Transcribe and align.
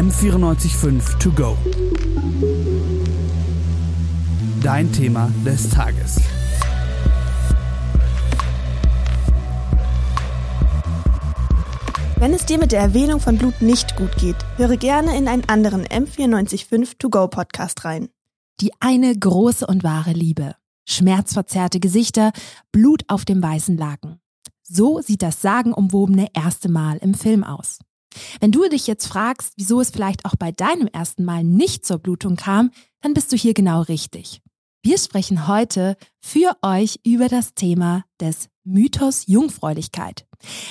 M945 0.00 1.18
To 1.18 1.30
Go. 1.32 1.58
Dein 4.62 4.90
Thema 4.90 5.30
des 5.44 5.68
Tages. 5.68 6.18
Wenn 12.16 12.32
es 12.32 12.46
dir 12.46 12.56
mit 12.56 12.72
der 12.72 12.80
Erwähnung 12.80 13.20
von 13.20 13.36
Blut 13.36 13.60
nicht 13.60 13.94
gut 13.96 14.16
geht, 14.16 14.36
höre 14.56 14.78
gerne 14.78 15.18
in 15.18 15.28
einen 15.28 15.46
anderen 15.50 15.84
M945 15.84 16.96
To 16.98 17.10
Go 17.10 17.28
Podcast 17.28 17.84
rein. 17.84 18.08
Die 18.60 18.72
eine 18.80 19.14
große 19.14 19.66
und 19.66 19.84
wahre 19.84 20.12
Liebe. 20.12 20.54
Schmerzverzerrte 20.88 21.78
Gesichter, 21.78 22.32
Blut 22.72 23.02
auf 23.08 23.26
dem 23.26 23.42
weißen 23.42 23.76
Laken. 23.76 24.18
So 24.62 25.02
sieht 25.02 25.20
das 25.20 25.42
sagenumwobene 25.42 26.28
erste 26.32 26.70
Mal 26.70 26.96
im 26.96 27.12
Film 27.12 27.44
aus. 27.44 27.80
Wenn 28.40 28.52
du 28.52 28.68
dich 28.68 28.86
jetzt 28.86 29.06
fragst, 29.06 29.54
wieso 29.56 29.80
es 29.80 29.90
vielleicht 29.90 30.24
auch 30.24 30.36
bei 30.36 30.52
deinem 30.52 30.88
ersten 30.88 31.24
Mal 31.24 31.44
nicht 31.44 31.84
zur 31.84 31.98
Blutung 31.98 32.36
kam, 32.36 32.70
dann 33.00 33.14
bist 33.14 33.32
du 33.32 33.36
hier 33.36 33.54
genau 33.54 33.82
richtig. 33.82 34.42
Wir 34.82 34.96
sprechen 34.96 35.46
heute 35.46 35.96
für 36.20 36.56
euch 36.62 37.00
über 37.04 37.28
das 37.28 37.54
Thema 37.54 38.04
des 38.18 38.48
Mythos 38.64 39.26
Jungfräulichkeit. 39.26 40.26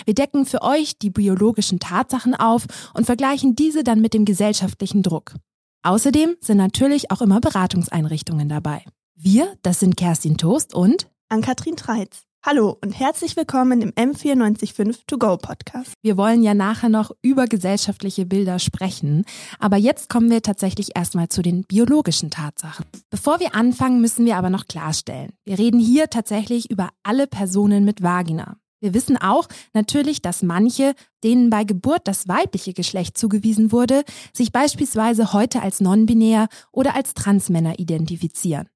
Wir 0.05 0.15
decken 0.15 0.45
für 0.45 0.63
euch 0.63 0.97
die 0.97 1.11
biologischen 1.11 1.79
Tatsachen 1.79 2.33
auf 2.33 2.65
und 2.93 3.05
vergleichen 3.05 3.55
diese 3.55 3.83
dann 3.83 4.01
mit 4.01 4.13
dem 4.13 4.25
gesellschaftlichen 4.25 5.03
Druck. 5.03 5.35
Außerdem 5.83 6.35
sind 6.41 6.57
natürlich 6.57 7.11
auch 7.11 7.21
immer 7.21 7.39
Beratungseinrichtungen 7.39 8.49
dabei. 8.49 8.83
Wir, 9.15 9.55
das 9.61 9.79
sind 9.79 9.95
Kerstin 9.95 10.37
Toast 10.37 10.73
und 10.73 11.09
Ann-Kathrin 11.29 11.75
Treitz. 11.75 12.28
Hallo 12.45 12.77
und 12.81 12.97
herzlich 12.97 13.35
willkommen 13.35 13.81
im 13.81 13.91
M945 13.91 15.01
To 15.07 15.17
Go 15.17 15.35
Podcast. 15.35 15.91
Wir 16.01 16.15
wollen 16.15 16.41
ja 16.41 16.53
nachher 16.53 16.87
noch 16.87 17.11
über 17.21 17.47
gesellschaftliche 17.47 18.25
Bilder 18.25 18.59
sprechen, 18.59 19.25
aber 19.59 19.75
jetzt 19.75 20.07
kommen 20.07 20.31
wir 20.31 20.41
tatsächlich 20.41 20.95
erstmal 20.95 21.27
zu 21.27 21.41
den 21.41 21.63
biologischen 21.63 22.31
Tatsachen. 22.31 22.85
Bevor 23.09 23.41
wir 23.41 23.55
anfangen, 23.55 23.99
müssen 23.99 24.25
wir 24.25 24.37
aber 24.37 24.49
noch 24.49 24.67
klarstellen. 24.67 25.33
Wir 25.43 25.59
reden 25.59 25.81
hier 25.81 26.09
tatsächlich 26.09 26.71
über 26.71 26.91
alle 27.03 27.27
Personen 27.27 27.83
mit 27.83 28.01
Vagina. 28.03 28.55
Wir 28.79 28.93
wissen 28.93 29.17
auch 29.17 29.49
natürlich, 29.73 30.21
dass 30.21 30.41
manche, 30.41 30.93
denen 31.25 31.49
bei 31.49 31.65
Geburt 31.65 32.07
das 32.07 32.29
weibliche 32.29 32.71
Geschlecht 32.71 33.17
zugewiesen 33.17 33.73
wurde, 33.73 34.05
sich 34.31 34.53
beispielsweise 34.53 35.33
heute 35.33 35.61
als 35.61 35.81
non-binär 35.81 36.47
oder 36.71 36.95
als 36.95 37.13
Transmänner 37.13 37.79
identifizieren. 37.79 38.69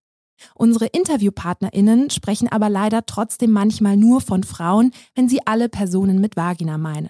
Unsere 0.55 0.87
InterviewpartnerInnen 0.87 2.09
sprechen 2.09 2.51
aber 2.51 2.69
leider 2.69 3.05
trotzdem 3.05 3.51
manchmal 3.51 3.97
nur 3.97 4.21
von 4.21 4.43
Frauen, 4.43 4.91
wenn 5.15 5.29
sie 5.29 5.45
alle 5.45 5.69
Personen 5.69 6.19
mit 6.19 6.35
Vagina 6.35 6.77
meinen. 6.77 7.09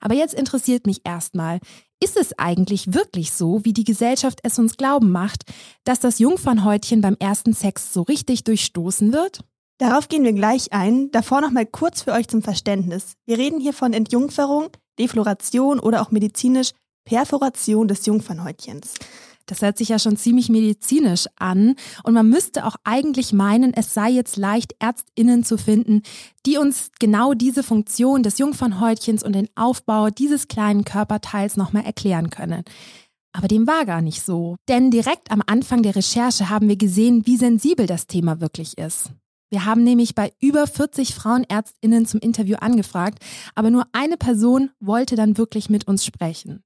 Aber 0.00 0.14
jetzt 0.14 0.34
interessiert 0.34 0.86
mich 0.86 1.02
erstmal, 1.04 1.60
ist 2.00 2.16
es 2.16 2.38
eigentlich 2.38 2.94
wirklich 2.94 3.32
so, 3.32 3.64
wie 3.64 3.72
die 3.72 3.84
Gesellschaft 3.84 4.40
es 4.42 4.58
uns 4.58 4.76
glauben 4.76 5.10
macht, 5.10 5.44
dass 5.84 6.00
das 6.00 6.18
Jungfernhäutchen 6.18 7.00
beim 7.00 7.16
ersten 7.18 7.54
Sex 7.54 7.92
so 7.92 8.02
richtig 8.02 8.44
durchstoßen 8.44 9.12
wird? 9.12 9.40
Darauf 9.78 10.08
gehen 10.08 10.24
wir 10.24 10.32
gleich 10.32 10.72
ein. 10.72 11.10
Davor 11.12 11.40
noch 11.40 11.52
mal 11.52 11.66
kurz 11.66 12.02
für 12.02 12.12
euch 12.12 12.28
zum 12.28 12.42
Verständnis. 12.42 13.14
Wir 13.26 13.38
reden 13.38 13.60
hier 13.60 13.72
von 13.72 13.92
Entjungferung, 13.92 14.70
Defloration 14.98 15.78
oder 15.78 16.02
auch 16.02 16.10
medizinisch 16.10 16.72
Perforation 17.04 17.88
des 17.88 18.04
Jungfernhäutchens. 18.04 18.94
Das 19.48 19.62
hört 19.62 19.78
sich 19.78 19.88
ja 19.88 19.98
schon 19.98 20.16
ziemlich 20.16 20.50
medizinisch 20.50 21.26
an 21.36 21.74
und 22.04 22.14
man 22.14 22.28
müsste 22.28 22.66
auch 22.66 22.76
eigentlich 22.84 23.32
meinen, 23.32 23.72
es 23.72 23.94
sei 23.94 24.10
jetzt 24.10 24.36
leicht, 24.36 24.74
Ärztinnen 24.78 25.42
zu 25.42 25.56
finden, 25.56 26.02
die 26.44 26.58
uns 26.58 26.90
genau 27.00 27.32
diese 27.32 27.62
Funktion 27.62 28.22
des 28.22 28.38
Jungfernhäutchens 28.38 29.22
und 29.22 29.32
den 29.32 29.48
Aufbau 29.56 30.10
dieses 30.10 30.48
kleinen 30.48 30.84
Körperteils 30.84 31.56
nochmal 31.56 31.84
erklären 31.84 32.30
können. 32.30 32.62
Aber 33.32 33.48
dem 33.48 33.66
war 33.66 33.86
gar 33.86 34.02
nicht 34.02 34.22
so. 34.22 34.56
Denn 34.68 34.90
direkt 34.90 35.30
am 35.30 35.42
Anfang 35.46 35.82
der 35.82 35.96
Recherche 35.96 36.50
haben 36.50 36.68
wir 36.68 36.76
gesehen, 36.76 37.26
wie 37.26 37.36
sensibel 37.36 37.86
das 37.86 38.06
Thema 38.06 38.40
wirklich 38.40 38.76
ist. 38.76 39.12
Wir 39.50 39.64
haben 39.64 39.82
nämlich 39.82 40.14
bei 40.14 40.32
über 40.40 40.66
40 40.66 41.14
Frauenärztinnen 41.14 42.04
zum 42.04 42.20
Interview 42.20 42.56
angefragt, 42.56 43.24
aber 43.54 43.70
nur 43.70 43.86
eine 43.92 44.18
Person 44.18 44.70
wollte 44.78 45.16
dann 45.16 45.38
wirklich 45.38 45.70
mit 45.70 45.88
uns 45.88 46.04
sprechen. 46.04 46.62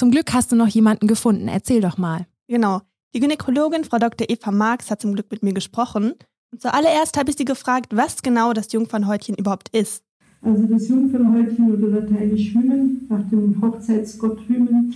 Zum 0.00 0.10
Glück 0.10 0.32
hast 0.32 0.50
du 0.50 0.56
noch 0.56 0.68
jemanden 0.68 1.08
gefunden. 1.08 1.46
Erzähl 1.46 1.82
doch 1.82 1.98
mal. 1.98 2.24
Genau. 2.48 2.80
Die 3.14 3.20
Gynäkologin 3.20 3.84
Frau 3.84 3.98
Dr. 3.98 4.30
Eva 4.30 4.50
Marx 4.50 4.90
hat 4.90 5.02
zum 5.02 5.12
Glück 5.12 5.30
mit 5.30 5.42
mir 5.42 5.52
gesprochen. 5.52 6.14
Und 6.50 6.62
zuallererst 6.62 7.18
habe 7.18 7.28
ich 7.28 7.36
sie 7.36 7.44
gefragt, 7.44 7.94
was 7.94 8.22
genau 8.22 8.54
das 8.54 8.72
Jungfernhäutchen 8.72 9.34
überhaupt 9.34 9.68
ist. 9.76 10.02
Also 10.40 10.62
das 10.62 10.88
Jungfernhäutchen 10.88 11.74
oder 11.74 12.00
lateinisch 12.00 12.54
Hymen, 12.54 13.08
nach 13.10 13.28
dem 13.28 13.60
Hochzeitsgott 13.60 14.38
Hymen, 14.48 14.94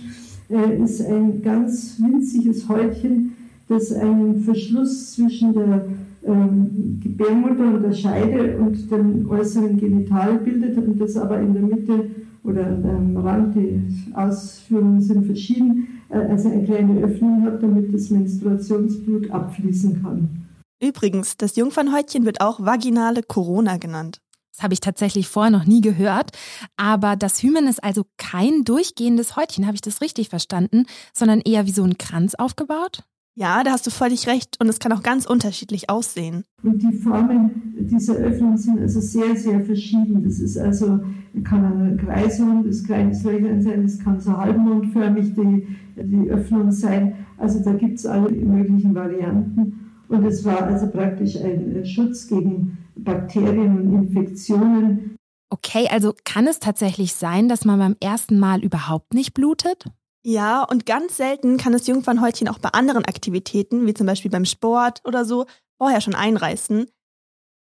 äh, 0.49 0.83
ist 0.83 1.01
ein 1.01 1.43
ganz 1.43 1.97
winziges 1.99 2.67
Häutchen, 2.67 3.35
das 3.67 3.93
einen 3.93 4.43
Verschluss 4.43 5.11
zwischen 5.11 5.53
der 5.53 5.85
ähm, 6.25 6.99
Gebärmutter 7.03 7.75
und 7.75 7.83
der 7.83 7.93
Scheide 7.93 8.57
und 8.57 8.89
dem 8.89 9.29
äußeren 9.29 9.77
Genital 9.77 10.39
bildet 10.39 10.75
und 10.79 10.99
das 10.99 11.15
aber 11.15 11.39
in 11.39 11.53
der 11.53 11.61
Mitte 11.61 12.09
oder 12.45 12.67
am 12.67 13.17
Rand, 13.17 13.55
die 13.55 14.13
Ausführungen 14.13 15.01
sind 15.01 15.25
verschieden, 15.25 16.01
äh, 16.09 16.17
also 16.17 16.49
eine 16.49 16.63
kleine 16.63 17.01
Öffnung 17.01 17.43
hat, 17.43 17.61
damit 17.61 17.93
das 17.93 18.09
Menstruationsblut 18.09 19.31
abfließen 19.31 20.01
kann. 20.01 20.47
Übrigens, 20.81 21.37
das 21.37 21.55
Jungfernhäutchen 21.55 22.25
wird 22.25 22.41
auch 22.41 22.59
vaginale 22.59 23.23
Corona 23.23 23.77
genannt. 23.77 24.19
Das 24.53 24.63
habe 24.63 24.73
ich 24.73 24.79
tatsächlich 24.79 25.27
vorher 25.27 25.51
noch 25.51 25.65
nie 25.65 25.81
gehört. 25.81 26.31
Aber 26.77 27.15
das 27.15 27.41
Hymen 27.43 27.67
ist 27.67 27.83
also 27.83 28.05
kein 28.17 28.63
durchgehendes 28.63 29.35
Häutchen, 29.35 29.65
habe 29.65 29.75
ich 29.75 29.81
das 29.81 30.01
richtig 30.01 30.29
verstanden, 30.29 30.85
sondern 31.13 31.41
eher 31.41 31.65
wie 31.65 31.71
so 31.71 31.83
ein 31.83 31.97
Kranz 31.97 32.35
aufgebaut? 32.35 33.03
Ja, 33.37 33.63
da 33.63 33.71
hast 33.71 33.85
du 33.85 33.91
völlig 33.91 34.27
recht 34.27 34.57
und 34.61 34.69
es 34.69 34.79
kann 34.79 34.93
auch 34.93 35.03
ganz 35.03 35.25
unterschiedlich 35.25 35.89
aussehen. 35.89 36.45
Und 36.63 36.81
die 36.81 36.93
Formen 36.93 37.75
dieser 37.77 38.15
Öffnung 38.15 38.55
sind 38.55 38.79
also 38.79 39.01
sehr, 39.01 39.35
sehr 39.35 39.63
verschieden. 39.65 40.23
Das 40.23 40.39
ist 40.39 40.57
also, 40.57 41.01
kann 41.43 41.65
eine 41.65 41.97
Kreisung, 41.97 42.65
das 42.65 42.81
kleines 42.81 43.23
Löchlein 43.23 43.61
sein, 43.61 43.83
das 43.83 43.99
kann 43.99 44.21
so 44.21 44.37
halbmondförmig 44.37 45.33
die, 45.33 45.67
die 45.97 46.29
Öffnung 46.29 46.71
sein. 46.71 47.25
Also 47.37 47.59
da 47.59 47.73
gibt 47.73 47.99
es 47.99 48.05
alle 48.05 48.31
möglichen 48.31 48.95
Varianten. 48.95 49.91
Und 50.07 50.23
es 50.23 50.45
war 50.45 50.63
also 50.63 50.87
praktisch 50.87 51.35
ein 51.35 51.85
Schutz 51.85 52.27
gegen 52.27 52.77
Bakterien 52.95 53.79
und 53.79 53.93
Infektionen. 53.93 55.17
Okay, 55.49 55.87
also 55.89 56.13
kann 56.23 56.47
es 56.47 56.59
tatsächlich 56.59 57.13
sein, 57.13 57.49
dass 57.49 57.65
man 57.65 57.79
beim 57.79 57.95
ersten 57.99 58.39
Mal 58.39 58.63
überhaupt 58.63 59.13
nicht 59.13 59.33
blutet? 59.33 59.85
Ja, 60.27 60.63
und 60.63 60.87
ganz 60.87 61.17
selten 61.17 61.57
kann 61.57 61.71
das 61.71 61.85
Jungfernhäutchen 61.85 62.47
auch 62.47 62.57
bei 62.57 62.69
anderen 62.69 63.05
Aktivitäten, 63.05 63.85
wie 63.85 63.93
zum 63.93 64.07
Beispiel 64.07 64.31
beim 64.31 64.45
Sport 64.45 65.01
oder 65.03 65.23
so, 65.23 65.45
vorher 65.77 66.01
schon 66.01 66.15
einreißen. 66.15 66.79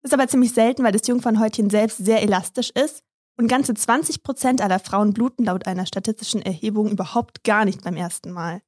Das 0.03 0.11
ist 0.11 0.15
aber 0.15 0.29
ziemlich 0.29 0.53
selten, 0.53 0.85
weil 0.85 0.93
das 0.93 1.09
Jungfernhäutchen 1.09 1.71
selbst 1.71 1.99
sehr 1.99 2.23
elastisch 2.23 2.71
ist 2.71 3.03
und 3.37 3.49
ganze 3.49 3.75
20 3.75 4.23
Prozent 4.23 4.61
aller 4.61 4.79
Frauen 4.79 5.13
bluten 5.13 5.45
laut 5.45 5.67
einer 5.67 5.87
statistischen 5.87 6.41
Erhebung 6.41 6.89
überhaupt 6.89 7.43
gar 7.43 7.65
nicht 7.65 7.83
beim 7.83 7.97
ersten 7.97 8.31
Mal. 8.31 8.63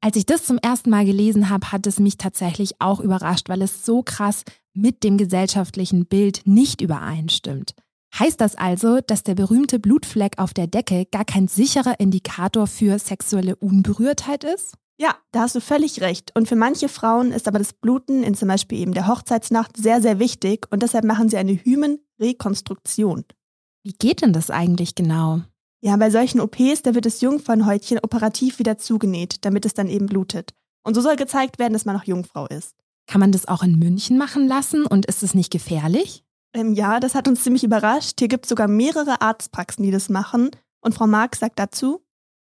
Als 0.00 0.16
ich 0.16 0.26
das 0.26 0.44
zum 0.44 0.58
ersten 0.58 0.90
Mal 0.90 1.04
gelesen 1.04 1.48
habe, 1.48 1.70
hat 1.70 1.86
es 1.86 2.00
mich 2.00 2.16
tatsächlich 2.16 2.80
auch 2.80 2.98
überrascht, 2.98 3.48
weil 3.48 3.62
es 3.62 3.86
so 3.86 4.02
krass 4.02 4.42
mit 4.74 5.04
dem 5.04 5.18
gesellschaftlichen 5.18 6.06
Bild 6.06 6.42
nicht 6.46 6.80
übereinstimmt. 6.80 7.76
Heißt 8.18 8.40
das 8.40 8.54
also, 8.54 9.00
dass 9.00 9.22
der 9.22 9.34
berühmte 9.34 9.78
Blutfleck 9.78 10.38
auf 10.38 10.54
der 10.54 10.66
Decke 10.66 11.06
gar 11.06 11.24
kein 11.24 11.48
sicherer 11.48 12.00
Indikator 12.00 12.66
für 12.66 12.98
sexuelle 12.98 13.56
Unberührtheit 13.56 14.44
ist? 14.44 14.74
Ja, 14.98 15.14
da 15.32 15.40
hast 15.40 15.54
du 15.54 15.60
völlig 15.60 16.00
recht. 16.00 16.32
Und 16.34 16.48
für 16.48 16.56
manche 16.56 16.88
Frauen 16.88 17.32
ist 17.32 17.46
aber 17.48 17.58
das 17.58 17.74
Bluten 17.74 18.22
in 18.22 18.34
zum 18.34 18.48
Beispiel 18.48 18.78
eben 18.78 18.94
der 18.94 19.06
Hochzeitsnacht 19.06 19.76
sehr, 19.76 20.00
sehr 20.00 20.18
wichtig 20.18 20.66
und 20.70 20.82
deshalb 20.82 21.04
machen 21.04 21.28
sie 21.28 21.36
eine 21.36 21.52
Hymenrekonstruktion. 21.52 23.24
Wie 23.82 23.92
geht 23.92 24.22
denn 24.22 24.32
das 24.32 24.50
eigentlich 24.50 24.94
genau? 24.94 25.42
Ja, 25.82 25.96
bei 25.96 26.10
solchen 26.10 26.40
OPs, 26.40 26.82
da 26.82 26.94
wird 26.94 27.04
das 27.04 27.20
Jungfernhäutchen 27.20 27.98
operativ 28.02 28.58
wieder 28.58 28.78
zugenäht, 28.78 29.44
damit 29.44 29.66
es 29.66 29.74
dann 29.74 29.88
eben 29.88 30.06
blutet. 30.06 30.54
Und 30.82 30.94
so 30.94 31.02
soll 31.02 31.16
gezeigt 31.16 31.58
werden, 31.58 31.74
dass 31.74 31.84
man 31.84 31.94
noch 31.94 32.04
Jungfrau 32.04 32.46
ist. 32.46 32.74
Kann 33.06 33.20
man 33.20 33.32
das 33.32 33.46
auch 33.46 33.62
in 33.62 33.78
München 33.78 34.16
machen 34.16 34.48
lassen 34.48 34.86
und 34.86 35.06
ist 35.06 35.22
es 35.22 35.34
nicht 35.34 35.52
gefährlich? 35.52 36.24
Ähm, 36.56 36.72
ja, 36.72 37.00
das 37.00 37.14
hat 37.14 37.28
uns 37.28 37.42
ziemlich 37.42 37.64
überrascht. 37.64 38.18
Hier 38.18 38.28
gibt 38.28 38.46
es 38.46 38.48
sogar 38.48 38.66
mehrere 38.66 39.20
Arztpraxen, 39.20 39.84
die 39.84 39.90
das 39.90 40.08
machen. 40.08 40.50
Und 40.80 40.94
Frau 40.94 41.06
Marx 41.06 41.40
sagt 41.40 41.58
dazu, 41.58 42.00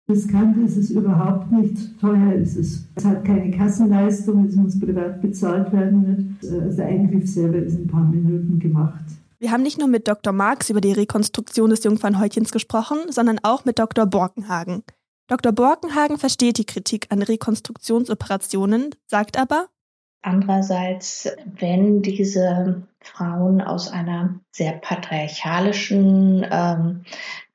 Riskant 0.07 0.57
ist 0.57 0.75
es 0.75 0.91
überhaupt 0.91 1.49
nicht, 1.51 1.99
teuer 2.01 2.33
ist 2.33 2.57
es. 2.57 2.85
Es 2.93 3.05
hat 3.05 3.23
keine 3.23 3.49
Kassenleistung, 3.51 4.45
es 4.45 4.55
muss 4.55 4.79
privat 4.79 5.21
bezahlt 5.21 5.71
werden. 5.71 6.37
Nicht? 6.41 6.51
Also 6.51 6.75
der 6.75 6.87
Eingriff 6.87 7.27
selber 7.27 7.57
ist 7.57 7.75
in 7.75 7.83
ein 7.83 7.87
paar 7.87 8.03
Minuten 8.03 8.59
gemacht. 8.59 9.03
Wir 9.39 9.51
haben 9.51 9.63
nicht 9.63 9.79
nur 9.79 9.87
mit 9.87 10.07
Dr. 10.07 10.33
Marx 10.33 10.69
über 10.69 10.81
die 10.81 10.91
Rekonstruktion 10.91 11.69
des 11.69 11.83
Jungfernhäutchens 11.83 12.51
gesprochen, 12.51 12.97
sondern 13.09 13.39
auch 13.43 13.65
mit 13.65 13.79
Dr. 13.79 14.05
Borkenhagen. 14.05 14.83
Dr. 15.27 15.53
Borkenhagen 15.53 16.17
versteht 16.17 16.57
die 16.57 16.65
Kritik 16.65 17.07
an 17.09 17.21
Rekonstruktionsoperationen, 17.21 18.89
sagt 19.07 19.39
aber, 19.39 19.67
Andererseits, 20.25 21.27
wenn 21.59 22.01
diese 22.01 22.83
Frauen 23.03 23.61
aus 23.61 23.91
einer 23.91 24.39
sehr 24.51 24.73
patriarchalischen 24.73 26.45
ähm, 26.49 27.05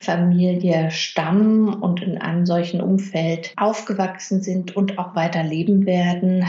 Familie 0.00 0.90
stammen 0.90 1.74
und 1.74 2.02
in 2.02 2.18
einem 2.18 2.46
solchen 2.46 2.80
Umfeld 2.80 3.52
aufgewachsen 3.56 4.42
sind 4.42 4.76
und 4.76 4.98
auch 4.98 5.16
weiter 5.16 5.42
leben 5.42 5.86
werden, 5.86 6.46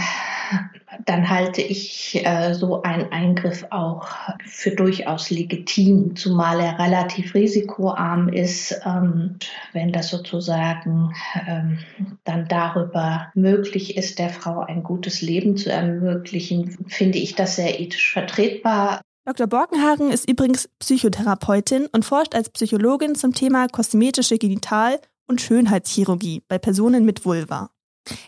dann 1.06 1.30
halte 1.30 1.62
ich 1.62 2.26
äh, 2.26 2.54
so 2.54 2.82
einen 2.82 3.12
Eingriff 3.12 3.66
auch 3.70 4.08
für 4.46 4.72
durchaus 4.72 5.30
legitim, 5.30 6.16
zumal 6.16 6.60
er 6.60 6.80
relativ 6.80 7.34
risikoarm 7.34 8.30
ist. 8.30 8.80
Ähm, 8.86 9.38
wenn 9.74 9.92
das 9.92 10.10
sozusagen 10.10 11.14
ähm, 11.48 11.80
dann 12.24 12.48
darüber 12.48 13.32
möglich 13.36 13.98
ist, 13.98 14.20
der 14.20 14.30
Frau 14.30 14.62
ein 14.62 14.84
gutes 14.84 15.22
Leben 15.22 15.58
zu 15.58 15.72
ermöglichen, 15.72 16.78
finde 16.88 17.20
ich 17.20 17.36
das 17.36 17.56
sehr 17.56 17.80
ethisch 17.80 18.12
vertretbar. 18.12 18.89
Dr. 19.30 19.46
Borkenhagen 19.46 20.10
ist 20.10 20.28
übrigens 20.28 20.68
Psychotherapeutin 20.80 21.86
und 21.92 22.04
forscht 22.04 22.34
als 22.34 22.50
Psychologin 22.50 23.14
zum 23.14 23.36
Thema 23.36 23.68
kosmetische 23.68 24.40
Genital- 24.40 25.00
und 25.28 25.40
Schönheitschirurgie 25.40 26.42
bei 26.48 26.58
Personen 26.58 27.06
mit 27.06 27.26
Vulva. 27.26 27.70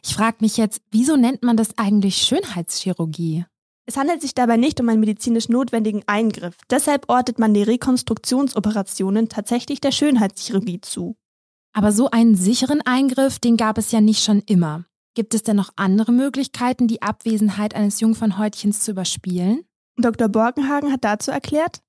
Ich 0.04 0.14
frage 0.14 0.38
mich 0.42 0.58
jetzt, 0.58 0.84
wieso 0.92 1.18
nennt 1.18 1.42
man 1.42 1.58
das 1.58 1.76
eigentlich 1.80 2.18
Schönheitschirurgie? 2.18 3.46
Es 3.88 3.98
handelt 3.98 4.22
sich 4.22 4.36
dabei 4.36 4.58
nicht 4.58 4.80
um 4.80 4.90
einen 4.90 5.00
medizinisch 5.00 5.50
notwendigen 5.50 6.04
Eingriff. 6.06 6.56
Deshalb 6.70 7.10
ortet 7.10 7.40
man 7.40 7.56
die 7.56 7.64
Rekonstruktionsoperationen 7.64 9.28
tatsächlich 9.28 9.82
der 9.82 9.92
Schönheitschirurgie 9.92 10.82
zu. 10.82 11.16
Aber 11.74 11.92
so 11.92 12.12
einen 12.12 12.36
sicheren 12.36 12.82
Eingriff, 12.82 13.40
den 13.40 13.58
gab 13.58 13.80
es 13.80 13.92
ja 13.92 14.02
nicht 14.02 14.24
schon 14.24 14.44
immer. 14.46 14.86
Gibt 15.16 15.34
es 15.34 15.42
denn 15.42 15.56
noch 15.56 15.72
andere 15.78 16.12
Möglichkeiten, 16.12 16.88
die 16.88 17.02
Abwesenheit 17.02 17.74
eines 17.74 18.02
Jungfernhäutchens 18.02 18.82
zu 18.82 18.92
überspielen? 18.92 19.66
Dr. 20.02 20.30
Borkenhagen 20.30 20.92
hat 20.92 21.04
dazu 21.04 21.32
erklärt, 21.32 21.82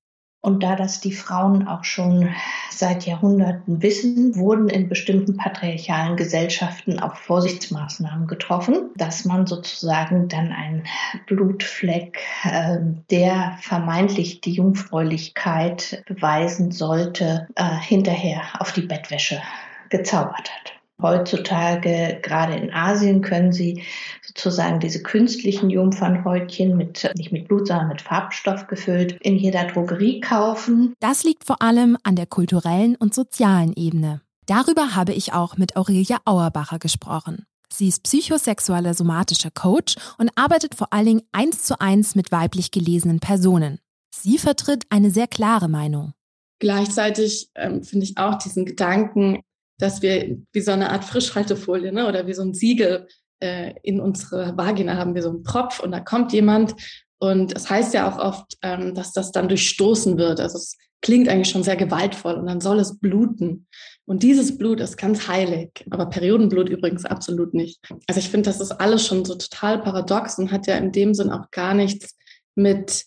und 0.45 0.61
da 0.61 0.75
das 0.75 0.99
die 0.99 1.13
Frauen 1.13 1.69
auch 1.69 1.85
schon 1.85 2.27
seit 2.69 3.05
Jahrhunderten 3.05 3.81
wissen, 3.81 4.35
wurden 4.35 4.67
in 4.67 4.89
bestimmten 4.89 5.37
patriarchalen 5.37 6.17
Gesellschaften 6.17 6.99
auch 6.99 7.15
Vorsichtsmaßnahmen 7.15 8.27
getroffen, 8.27 8.89
dass 8.97 9.23
man 9.23 9.47
sozusagen 9.47 10.27
dann 10.27 10.51
einen 10.51 10.83
Blutfleck, 11.27 12.19
äh, 12.43 12.79
der 13.09 13.57
vermeintlich 13.61 14.41
die 14.41 14.51
Jungfräulichkeit 14.51 16.03
beweisen 16.07 16.71
sollte, 16.71 17.47
äh, 17.55 17.77
hinterher 17.79 18.41
auf 18.59 18.73
die 18.73 18.81
Bettwäsche 18.81 19.41
gezaubert 19.89 20.51
hat. 20.51 20.72
Heutzutage, 21.03 22.19
gerade 22.23 22.55
in 22.55 22.73
Asien, 22.73 23.21
können 23.21 23.51
Sie 23.51 23.83
sozusagen 24.25 24.79
diese 24.79 25.03
künstlichen 25.03 25.69
Jungfernhäutchen 25.69 26.75
mit, 26.75 27.11
nicht 27.15 27.31
mit 27.31 27.47
Blut, 27.47 27.67
sondern 27.67 27.89
mit 27.89 28.01
Farbstoff 28.01 28.67
gefüllt, 28.67 29.17
in 29.21 29.35
jeder 29.35 29.65
Drogerie 29.65 30.21
kaufen. 30.21 30.93
Das 31.01 31.23
liegt 31.23 31.45
vor 31.45 31.61
allem 31.61 31.97
an 32.03 32.15
der 32.15 32.25
kulturellen 32.25 32.95
und 32.95 33.13
sozialen 33.13 33.73
Ebene. 33.75 34.21
Darüber 34.45 34.95
habe 34.95 35.13
ich 35.13 35.33
auch 35.33 35.57
mit 35.57 35.75
Aurelia 35.75 36.17
Auerbacher 36.25 36.79
gesprochen. 36.79 37.45
Sie 37.71 37.87
ist 37.87 38.03
psychosexueller 38.03 38.93
somatischer 38.93 39.51
Coach 39.51 39.95
und 40.17 40.29
arbeitet 40.35 40.75
vor 40.75 40.93
allen 40.93 41.05
Dingen 41.05 41.23
eins 41.31 41.63
zu 41.63 41.81
eins 41.81 42.15
mit 42.15 42.31
weiblich 42.31 42.71
gelesenen 42.71 43.19
Personen. 43.19 43.79
Sie 44.15 44.37
vertritt 44.37 44.85
eine 44.89 45.11
sehr 45.11 45.27
klare 45.27 45.67
Meinung. 45.67 46.13
Gleichzeitig 46.59 47.49
ähm, 47.55 47.83
finde 47.83 48.05
ich 48.05 48.17
auch 48.17 48.35
diesen 48.35 48.65
Gedanken, 48.65 49.41
dass 49.83 50.01
wir 50.01 50.37
wie 50.53 50.61
so 50.61 50.71
eine 50.71 50.91
Art 50.91 51.03
Frischhaltefolie 51.03 51.91
ne, 51.91 52.07
oder 52.07 52.25
wie 52.25 52.33
so 52.33 52.41
ein 52.41 52.53
Siegel 52.53 53.07
äh, 53.41 53.73
in 53.83 53.99
unsere 53.99 54.57
Vagina 54.57 54.95
haben, 54.95 55.13
wie 55.13 55.21
so 55.21 55.29
ein 55.29 55.43
Propf 55.43 55.81
und 55.81 55.91
da 55.91 55.99
kommt 55.99 56.31
jemand 56.31 56.73
und 57.19 57.55
es 57.55 57.69
heißt 57.69 57.93
ja 57.93 58.09
auch 58.09 58.17
oft, 58.17 58.57
ähm, 58.61 58.95
dass 58.95 59.11
das 59.11 59.31
dann 59.31 59.49
durchstoßen 59.49 60.17
wird. 60.17 60.39
Also 60.39 60.57
es 60.57 60.77
klingt 61.01 61.27
eigentlich 61.27 61.49
schon 61.49 61.63
sehr 61.63 61.75
gewaltvoll 61.75 62.35
und 62.35 62.47
dann 62.47 62.61
soll 62.61 62.79
es 62.79 62.97
bluten. 62.97 63.67
Und 64.05 64.23
dieses 64.23 64.57
Blut 64.57 64.79
ist 64.79 64.97
ganz 64.97 65.27
heilig, 65.27 65.85
aber 65.89 66.05
Periodenblut 66.05 66.69
übrigens 66.69 67.05
absolut 67.05 67.53
nicht. 67.53 67.79
Also 68.07 68.19
ich 68.19 68.29
finde, 68.29 68.49
das 68.49 68.61
ist 68.61 68.71
alles 68.71 69.05
schon 69.05 69.25
so 69.25 69.35
total 69.35 69.81
paradox 69.81 70.37
und 70.37 70.51
hat 70.51 70.67
ja 70.67 70.75
in 70.75 70.91
dem 70.91 71.13
Sinn 71.13 71.29
auch 71.29 71.51
gar 71.51 71.73
nichts 71.73 72.17
mit 72.55 73.05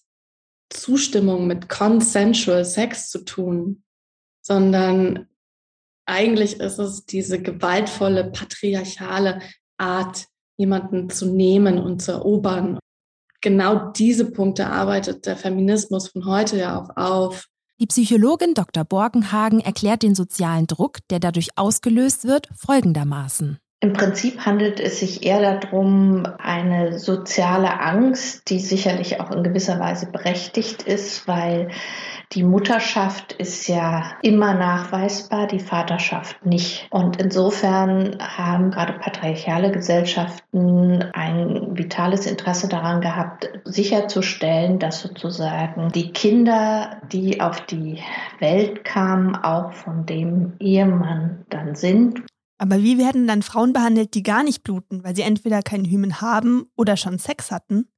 Zustimmung, 0.71 1.47
mit 1.47 1.69
consensual 1.69 2.65
Sex 2.65 3.11
zu 3.11 3.25
tun, 3.25 3.83
sondern 4.43 5.27
eigentlich 6.07 6.61
ist 6.61 6.79
es 6.79 7.05
diese 7.05 7.41
gewaltvolle, 7.41 8.31
patriarchale 8.31 9.41
Art, 9.77 10.27
jemanden 10.57 11.11
zu 11.11 11.27
nehmen 11.27 11.79
und 11.79 12.01
zu 12.01 12.13
erobern. 12.13 12.79
Genau 13.43 13.91
diese 13.91 14.31
Punkte 14.31 14.69
arbeitet 14.69 15.27
der 15.27 15.37
Feminismus 15.37 16.09
von 16.09 16.25
heute 16.25 16.57
ja 16.57 16.81
auch 16.81 16.97
auf. 16.97 17.47
Die 17.79 17.87
Psychologin 17.87 18.55
Dr. 18.55 18.85
Borgenhagen 18.85 19.61
erklärt 19.61 20.03
den 20.03 20.15
sozialen 20.15 20.67
Druck, 20.67 21.01
der 21.11 21.21
dadurch 21.21 21.51
ausgelöst 21.57 22.25
wird, 22.25 22.49
folgendermaßen. 22.57 23.59
Im 23.87 23.93
Prinzip 23.93 24.45
handelt 24.45 24.81
es 24.81 24.99
sich 24.99 25.25
eher 25.25 25.61
darum, 25.61 26.27
eine 26.39 26.99
soziale 26.99 27.79
Angst, 27.79 28.51
die 28.51 28.59
sicherlich 28.59 29.21
auch 29.21 29.31
in 29.31 29.45
gewisser 29.45 29.79
Weise 29.79 30.11
berechtigt 30.11 30.83
ist, 30.83 31.29
weil 31.29 31.69
die 32.33 32.43
Mutterschaft 32.43 33.33
ist 33.35 33.69
ja 33.69 34.17
immer 34.23 34.55
nachweisbar, 34.55 35.47
die 35.47 35.61
Vaterschaft 35.61 36.45
nicht. 36.45 36.89
Und 36.91 37.23
insofern 37.23 38.19
haben 38.19 38.73
gerade 38.73 38.95
patriarchale 38.95 39.71
Gesellschaften 39.71 41.05
ein 41.13 41.79
vitales 41.79 42.27
Interesse 42.27 42.67
daran 42.67 43.01
gehabt, 43.01 43.49
sicherzustellen, 43.63 44.81
dass 44.81 45.01
sozusagen 45.01 45.93
die 45.93 46.11
Kinder, 46.11 47.03
die 47.13 47.41
auf 47.41 47.61
die 47.61 48.03
Welt 48.41 48.83
kamen, 48.83 49.37
auch 49.37 49.73
von 49.75 50.07
dem 50.07 50.55
Ehemann 50.59 51.47
dann 51.51 51.77
sind. 51.77 52.25
Aber 52.59 52.83
wie 52.83 52.99
werden 52.99 53.27
dann 53.27 53.43
Frauen 53.43 53.73
behandelt, 53.73 54.15
die 54.15 54.23
gar 54.23 54.43
nicht 54.43 54.63
bluten, 54.63 55.05
weil 55.05 55.15
sie 55.15 55.23
entweder 55.23 55.63
keinen 55.63 55.85
Hymen 55.85 56.21
haben 56.21 56.67
oder 56.75 56.97
schon 56.97 57.19
Sex 57.19 57.51
hatten? 57.51 57.89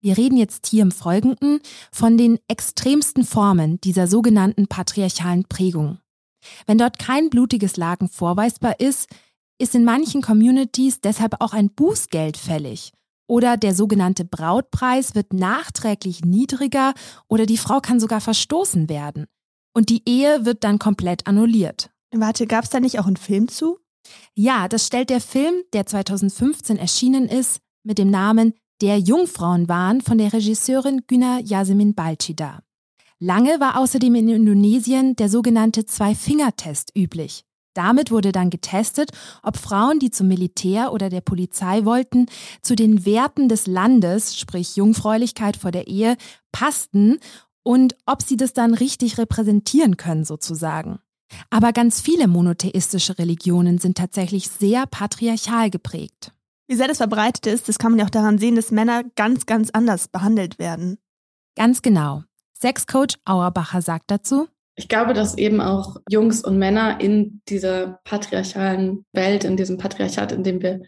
Wir 0.00 0.16
reden 0.16 0.38
jetzt 0.38 0.66
hier 0.66 0.82
im 0.82 0.92
Folgenden 0.92 1.60
von 1.92 2.16
den 2.16 2.38
extremsten 2.48 3.24
Formen 3.24 3.80
dieser 3.82 4.06
sogenannten 4.06 4.66
patriarchalen 4.66 5.44
Prägung. 5.44 5.98
Wenn 6.66 6.78
dort 6.78 6.98
kein 6.98 7.28
blutiges 7.28 7.76
Lagen 7.76 8.08
vorweisbar 8.08 8.80
ist, 8.80 9.10
ist 9.58 9.74
in 9.74 9.84
manchen 9.84 10.22
Communities 10.22 11.02
deshalb 11.02 11.36
auch 11.40 11.52
ein 11.52 11.70
Bußgeld 11.70 12.38
fällig. 12.38 12.92
Oder 13.26 13.58
der 13.58 13.74
sogenannte 13.74 14.24
Brautpreis 14.24 15.14
wird 15.14 15.34
nachträglich 15.34 16.24
niedriger 16.24 16.94
oder 17.28 17.44
die 17.44 17.58
Frau 17.58 17.80
kann 17.80 18.00
sogar 18.00 18.22
verstoßen 18.22 18.88
werden. 18.88 19.26
Und 19.74 19.90
die 19.90 20.02
Ehe 20.08 20.46
wird 20.46 20.64
dann 20.64 20.78
komplett 20.78 21.26
annulliert. 21.26 21.90
Warte, 22.10 22.46
gab 22.46 22.64
es 22.64 22.70
da 22.70 22.80
nicht 22.80 22.98
auch 22.98 23.06
einen 23.06 23.18
Film 23.18 23.46
zu? 23.46 23.78
Ja, 24.34 24.68
das 24.68 24.86
stellt 24.86 25.10
der 25.10 25.20
Film, 25.20 25.54
der 25.72 25.86
2015 25.86 26.76
erschienen 26.78 27.28
ist, 27.28 27.60
mit 27.82 27.98
dem 27.98 28.10
Namen 28.10 28.54
Der 28.80 28.98
Jungfrauenwahn 28.98 30.00
von 30.00 30.18
der 30.18 30.32
Regisseurin 30.32 31.02
Güner 31.06 31.40
Yasemin 31.40 31.94
Balci 31.94 32.34
dar. 32.34 32.62
Lange 33.18 33.60
war 33.60 33.78
außerdem 33.78 34.14
in 34.14 34.28
Indonesien 34.28 35.14
der 35.16 35.28
sogenannte 35.28 35.84
Zwei-Finger-Test 35.84 36.96
üblich. 36.96 37.44
Damit 37.74 38.10
wurde 38.10 38.32
dann 38.32 38.50
getestet, 38.50 39.10
ob 39.42 39.56
Frauen, 39.56 39.98
die 39.98 40.10
zum 40.10 40.28
Militär 40.28 40.92
oder 40.92 41.08
der 41.08 41.20
Polizei 41.20 41.84
wollten, 41.84 42.26
zu 42.62 42.74
den 42.74 43.04
Werten 43.04 43.48
des 43.48 43.66
Landes, 43.66 44.38
sprich 44.38 44.76
Jungfräulichkeit 44.76 45.56
vor 45.56 45.70
der 45.70 45.86
Ehe, 45.86 46.16
passten 46.50 47.18
und 47.62 47.96
ob 48.06 48.22
sie 48.22 48.36
das 48.36 48.54
dann 48.54 48.74
richtig 48.74 49.18
repräsentieren 49.18 49.96
können 49.96 50.24
sozusagen. 50.24 50.98
Aber 51.50 51.72
ganz 51.72 52.00
viele 52.00 52.28
monotheistische 52.28 53.18
Religionen 53.18 53.78
sind 53.78 53.96
tatsächlich 53.96 54.48
sehr 54.48 54.86
patriarchal 54.86 55.70
geprägt. 55.70 56.32
Wie 56.68 56.76
sehr 56.76 56.88
das 56.88 56.98
verbreitet 56.98 57.46
ist, 57.46 57.68
das 57.68 57.78
kann 57.78 57.92
man 57.92 57.98
ja 57.98 58.06
auch 58.06 58.10
daran 58.10 58.38
sehen, 58.38 58.56
dass 58.56 58.70
Männer 58.70 59.02
ganz, 59.16 59.46
ganz 59.46 59.70
anders 59.70 60.08
behandelt 60.08 60.58
werden. 60.58 60.98
Ganz 61.56 61.82
genau. 61.82 62.22
Sexcoach 62.54 63.16
Auerbacher 63.24 63.82
sagt 63.82 64.10
dazu, 64.10 64.48
ich 64.76 64.88
glaube, 64.88 65.12
dass 65.12 65.36
eben 65.36 65.60
auch 65.60 65.96
Jungs 66.08 66.42
und 66.42 66.58
Männer 66.58 67.00
in 67.00 67.42
dieser 67.48 68.00
patriarchalen 68.04 69.04
Welt, 69.12 69.44
in 69.44 69.58
diesem 69.58 69.76
Patriarchat, 69.76 70.32
in 70.32 70.42
dem 70.42 70.62
wir 70.62 70.80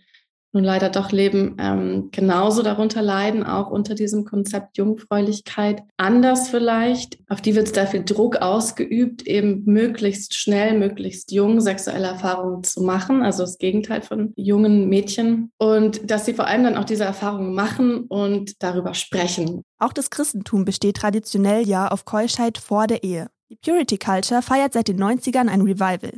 nun 0.53 0.65
leider 0.65 0.91
doch 0.91 1.13
leben, 1.13 1.57
ähm, 1.59 2.09
genauso 2.13 2.63
darunter 2.63 3.03
leiden, 3.03 3.43
auch 3.45 3.71
unter 3.71 3.95
diesem 3.95 4.25
Konzept 4.25 4.77
Jungfräulichkeit. 4.77 5.83
Anders 5.97 6.49
vielleicht, 6.49 7.19
auf 7.29 7.41
die 7.41 7.55
wird 7.55 7.75
sehr 7.75 7.87
viel 7.87 8.05
Druck 8.05 8.37
ausgeübt, 8.37 9.27
eben 9.27 9.65
möglichst 9.65 10.35
schnell, 10.35 10.79
möglichst 10.79 11.33
jung 11.33 11.61
sexuelle 11.61 12.09
Erfahrungen 12.09 12.63
zu 12.65 12.83
machen, 12.83 13.23
also 13.23 13.43
das 13.43 13.59
Gegenteil 13.59 14.03
von 14.03 14.33
jungen 14.37 14.89
Mädchen. 14.89 15.51
Und 15.59 16.11
dass 16.11 16.27
sie 16.27 16.35
vor 16.35 16.47
allem 16.47 16.65
dann 16.65 16.77
auch 16.77 16.85
diese 16.85 17.05
Erfahrungen 17.05 17.55
machen 17.55 18.05
und 18.09 18.63
darüber 18.63 18.95
sprechen. 18.95 19.63
Auch 19.79 19.93
das 19.93 20.11
Christentum 20.11 20.65
besteht 20.65 20.97
traditionell 20.97 21.67
ja 21.67 21.89
auf 21.89 22.05
Keuschheit 22.05 22.59
vor 22.59 22.87
der 22.87 23.03
Ehe. 23.03 23.29
Die 23.51 23.57
Purity 23.57 23.99
Culture 23.99 24.43
feiert 24.43 24.73
seit 24.73 24.89
den 24.89 25.03
90ern 25.03 25.49
ein 25.49 25.61
Revival. 25.61 26.13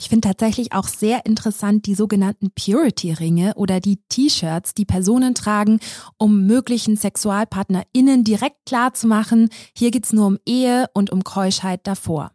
Ich 0.00 0.08
finde 0.08 0.28
tatsächlich 0.28 0.72
auch 0.72 0.88
sehr 0.88 1.26
interessant 1.26 1.84
die 1.84 1.94
sogenannten 1.94 2.50
Purity-Ringe 2.52 3.52
oder 3.56 3.80
die 3.80 3.98
T-Shirts, 4.08 4.72
die 4.72 4.86
Personen 4.86 5.34
tragen, 5.34 5.78
um 6.16 6.46
möglichen 6.46 6.96
SexualpartnerInnen 6.96 8.24
direkt 8.24 8.64
klarzumachen, 8.64 9.50
hier 9.76 9.90
geht's 9.90 10.14
nur 10.14 10.26
um 10.26 10.38
Ehe 10.46 10.86
und 10.94 11.10
um 11.10 11.22
Keuschheit 11.22 11.86
davor. 11.86 12.32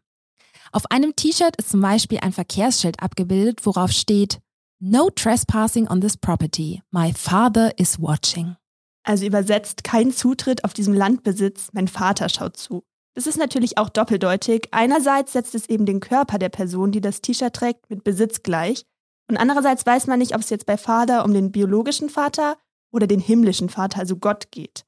Auf 0.74 0.92
einem 0.92 1.16
T-Shirt 1.16 1.56
ist 1.56 1.72
zum 1.72 1.82
Beispiel 1.82 2.20
ein 2.22 2.34
Verkehrsschild 2.34 3.02
abgebildet, 3.02 3.66
worauf 3.66 3.92
steht 3.92 4.42
No 4.80 5.10
trespassing 5.10 5.88
on 5.88 6.02
this 6.02 6.16
property. 6.16 6.84
My 6.92 7.14
father 7.14 7.74
is 7.80 8.00
watching. 8.00 8.58
Also 9.04 9.26
übersetzt 9.26 9.84
kein 9.84 10.12
Zutritt 10.12 10.64
auf 10.66 10.76
diesem 10.76 10.94
Landbesitz, 10.94 11.70
mein 11.74 11.88
Vater 11.88 12.30
schaut 12.30 12.58
zu. 12.58 12.84
Das 13.16 13.28
ist 13.28 13.38
natürlich 13.38 13.78
auch 13.78 13.90
doppeldeutig. 13.90 14.68
Einerseits 14.72 15.34
setzt 15.34 15.56
es 15.56 15.70
eben 15.70 15.86
den 15.86 16.02
Körper 16.02 16.38
der 16.38 16.50
Person, 16.50 16.92
die 16.92 17.02
das 17.02 17.22
T-Shirt 17.22 17.54
trägt, 17.54 17.90
mit 17.90 18.04
Besitz 18.04 18.44
gleich. 18.44 18.86
Und 19.30 19.38
andererseits 19.38 19.86
weiß 19.86 20.08
man 20.08 20.20
nicht, 20.20 20.36
ob 20.36 20.42
es 20.42 20.50
jetzt 20.50 20.66
bei 20.66 20.78
Vater 20.78 21.24
um 21.24 21.34
den 21.34 21.52
biologischen 21.52 22.10
Vater 22.10 22.58
oder 22.92 23.08
den 23.08 23.20
himmlischen 23.20 23.70
Vater, 23.70 24.00
also 24.00 24.18
Gott, 24.18 24.52
geht. 24.52 24.86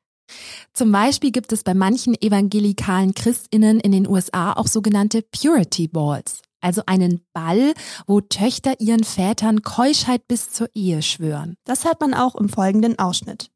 Zum 0.73 0.91
Beispiel 0.91 1.31
gibt 1.31 1.53
es 1.53 1.63
bei 1.63 1.73
manchen 1.73 2.21
evangelikalen 2.21 3.13
Christinnen 3.13 3.79
in 3.79 3.93
den 3.93 4.07
USA 4.07 4.53
auch 4.53 4.67
sogenannte 4.67 5.21
Purity 5.21 5.87
Balls, 5.87 6.41
also 6.59 6.81
einen 6.85 7.21
Ball, 7.33 7.73
wo 8.07 8.19
Töchter 8.19 8.79
ihren 8.79 9.05
Vätern 9.05 9.61
Keuschheit 9.61 10.27
bis 10.27 10.51
zur 10.51 10.67
Ehe 10.73 11.01
schwören. 11.01 11.55
Das 11.63 11.85
hört 11.85 12.01
man 12.01 12.13
auch 12.13 12.35
im 12.35 12.49
folgenden 12.49 12.99
Ausschnitt. 12.99 13.49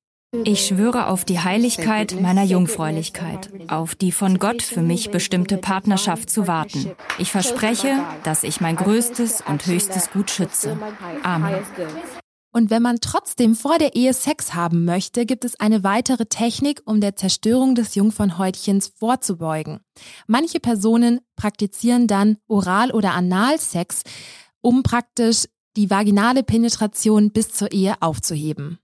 Ich 0.45 0.65
schwöre 0.65 1.07
auf 1.07 1.25
die 1.25 1.39
Heiligkeit 1.39 2.19
meiner 2.21 2.43
Jungfräulichkeit, 2.43 3.49
auf 3.67 3.95
die 3.95 4.13
von 4.13 4.39
Gott 4.39 4.61
für 4.61 4.81
mich 4.81 5.11
bestimmte 5.11 5.57
Partnerschaft 5.57 6.29
zu 6.29 6.47
warten. 6.47 6.91
Ich 7.19 7.31
verspreche, 7.31 8.01
dass 8.23 8.43
ich 8.43 8.61
mein 8.61 8.77
größtes 8.77 9.43
und 9.45 9.65
höchstes 9.65 10.09
Gut 10.11 10.31
schütze. 10.31 10.79
Amen. 11.23 11.55
Und 12.53 12.69
wenn 12.69 12.81
man 12.81 12.99
trotzdem 13.01 13.55
vor 13.55 13.77
der 13.77 13.95
Ehe 13.95 14.13
Sex 14.13 14.53
haben 14.53 14.85
möchte, 14.85 15.25
gibt 15.25 15.43
es 15.43 15.59
eine 15.59 15.83
weitere 15.83 16.25
Technik, 16.25 16.81
um 16.85 17.01
der 17.01 17.17
Zerstörung 17.17 17.75
des 17.75 17.95
Jungfernhäutchens 17.95 18.93
vorzubeugen. 18.97 19.81
Manche 20.27 20.61
Personen 20.61 21.19
praktizieren 21.35 22.07
dann 22.07 22.37
Oral- 22.47 22.91
oder 22.91 23.13
Analsex, 23.13 24.03
um 24.61 24.81
praktisch 24.81 25.45
die 25.75 25.89
vaginale 25.89 26.43
Penetration 26.43 27.31
bis 27.31 27.53
zur 27.53 27.71
Ehe 27.73 27.95
aufzuheben. 28.01 28.79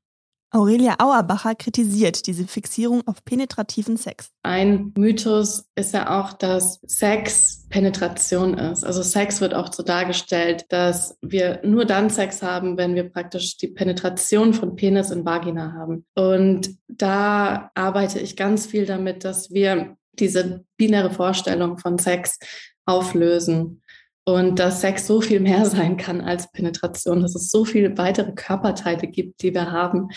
Aurelia 0.51 0.96
Auerbacher 1.00 1.56
kritisiert 1.56 2.25
diese 2.25 2.48
Fixierung 2.48 3.06
auf 3.06 3.24
penetrativen 3.25 3.98
Sex. 3.98 4.32
Ein 4.44 4.94
Mythos 4.98 5.66
ist 5.75 5.94
ja 5.94 6.20
auch, 6.20 6.34
dass 6.34 6.80
Sex 6.86 7.66
Penetration 7.70 8.54
ist. 8.58 8.86
Also 8.86 9.04
Sex 9.04 9.42
wird 9.42 9.54
auch 9.54 9.74
so 9.74 9.84
dargestellt, 9.84 10.66
dass 10.70 11.18
wir 11.22 11.60
nur 11.63 11.84
dann 11.86 12.10
Sex 12.10 12.42
haben, 12.42 12.77
wenn 12.77 12.96
wir 12.96 13.10
praktisch 13.10 13.58
die 13.58 13.68
Penetration 13.68 14.54
von 14.54 14.75
Penis 14.75 15.12
in 15.12 15.25
Vagina 15.25 15.74
haben. 15.74 16.06
Und 16.16 16.70
da 16.88 17.70
arbeite 17.75 18.20
ich 18.20 18.38
ganz 18.38 18.66
viel 18.66 18.86
damit, 18.86 19.25
dass 19.25 19.51
wir 19.51 19.98
diese 20.13 20.63
binäre 20.77 21.12
Vorstellung 21.12 21.77
von 21.77 22.00
Sex 22.00 22.39
auflösen 22.86 23.82
und 24.27 24.60
dass 24.60 24.81
Sex 24.81 25.07
so 25.07 25.22
viel 25.22 25.39
mehr 25.39 25.65
sein 25.69 25.96
kann 25.96 26.19
als 26.19 26.51
Penetration, 26.51 27.22
dass 27.22 27.34
es 27.34 27.50
so 27.50 27.63
viele 27.63 27.98
weitere 27.98 28.34
Körperteile 28.34 29.07
gibt, 29.07 29.41
die 29.41 29.53
wir 29.53 29.72
haben, 29.72 30.10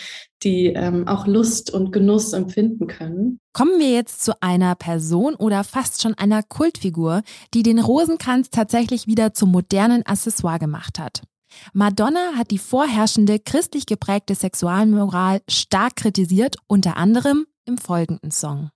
die 0.43 0.67
ähm, 0.67 1.07
auch 1.07 1.27
Lust 1.27 1.71
und 1.71 1.93
Genuss 1.93 2.33
empfinden 2.33 2.87
können. 2.87 3.39
Kommen 3.53 3.79
wir 3.79 3.89
jetzt 3.89 4.23
zu 4.23 4.33
einer 4.41 4.75
Person 4.75 5.35
oder 5.35 5.63
fast 5.63 6.01
schon 6.01 6.13
einer 6.15 6.43
Kultfigur, 6.43 7.21
die 7.53 7.63
den 7.63 7.79
Rosenkranz 7.79 8.49
tatsächlich 8.49 9.07
wieder 9.07 9.33
zum 9.33 9.49
modernen 9.51 10.05
Accessoire 10.05 10.59
gemacht 10.59 10.99
hat. 10.99 11.21
Madonna 11.71 12.33
hat 12.35 12.51
die 12.51 12.57
vorherrschende 12.57 13.39
christlich 13.39 13.85
geprägte 13.85 14.35
Sexualmoral 14.35 15.41
stark 15.49 15.95
kritisiert, 15.95 16.57
unter 16.67 16.97
anderem 16.97 17.45
im 17.65 17.77
folgenden 17.77 18.31
Song. 18.31 18.71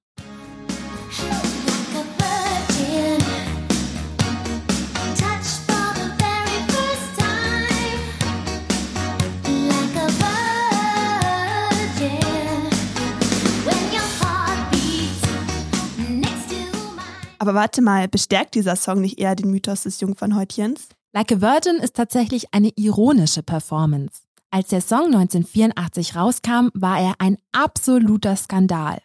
Aber 17.46 17.54
warte 17.54 17.84
mal, 17.84 18.08
bestärkt 18.08 18.56
dieser 18.56 18.75
Song 18.75 19.02
nicht 19.02 19.20
eher 19.20 19.36
den 19.36 19.52
Mythos 19.52 19.84
des 19.84 20.02
Jungfernhäutchens? 20.02 20.88
Like 21.14 21.32
a 21.32 21.42
Virgin 21.42 21.75
ist 21.75 21.96
tatsächlich 21.96 22.52
eine 22.52 22.72
ironische 22.75 23.44
Performance. 23.44 24.24
Als 24.50 24.70
der 24.70 24.82
Song 24.82 25.14
1984 25.14 26.16
rauskam, 26.16 26.70
war 26.74 27.00
er 27.00 27.14
ein 27.20 27.38
absoluter 27.52 28.36
Skandal. 28.36 28.98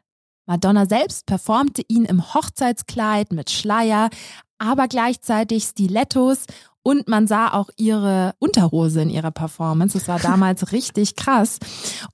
Madonna 0.47 0.87
selbst 0.87 1.26
performte 1.26 1.82
ihn 1.87 2.06
im 2.06 2.32
Hochzeitskleid 2.32 3.30
mit 3.30 3.50
Schleier, 3.50 4.09
aber 4.56 4.88
gleichzeitig 4.88 5.64
Stilettos 5.64 6.47
und 6.82 7.09
man 7.09 7.26
sah 7.26 7.52
auch 7.52 7.68
ihre 7.76 8.32
Unterhose 8.38 9.02
in 9.02 9.11
ihrer 9.11 9.32
Performance. 9.32 9.99
Das 9.99 10.09
war 10.09 10.18
damals 10.23 10.73
richtig 10.73 11.14
krass 11.14 11.59